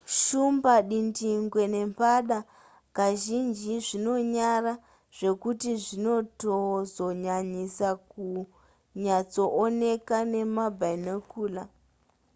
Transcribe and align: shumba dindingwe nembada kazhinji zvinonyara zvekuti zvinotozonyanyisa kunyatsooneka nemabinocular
shumba 0.21 0.73
dindingwe 0.89 1.63
nembada 1.73 2.37
kazhinji 2.97 3.71
zvinonyara 3.85 4.73
zvekuti 5.17 5.69
zvinotozonyanyisa 5.83 7.87
kunyatsooneka 8.11 10.17
nemabinocular 10.31 11.67